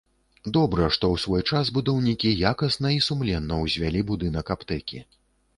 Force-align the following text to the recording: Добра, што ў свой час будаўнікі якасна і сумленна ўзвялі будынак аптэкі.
Добра, 0.55 0.87
што 0.95 1.09
ў 1.13 1.21
свой 1.23 1.43
час 1.59 1.69
будаўнікі 1.75 2.31
якасна 2.53 2.95
і 2.97 3.05
сумленна 3.09 3.61
ўзвялі 3.67 4.01
будынак 4.11 4.45
аптэкі. 4.57 4.99